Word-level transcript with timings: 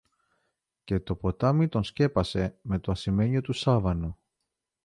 και 0.83 0.99
το 0.99 1.15
ποτάμι 1.15 1.67
τον 1.67 1.83
σκέπασε 1.83 2.57
με 2.61 2.79
το 2.79 2.91
ασημένιο 2.91 3.41
του 3.41 3.53
σάβανο. 3.53 4.17